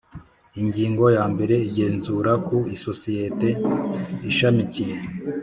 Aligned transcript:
Ingingo 0.61 1.05
ya 1.15 1.25
mbere 1.33 1.55
Igenzura 1.67 2.31
ku 2.45 2.57
isosiyete 2.75 3.49
ishamikiye 4.29 4.95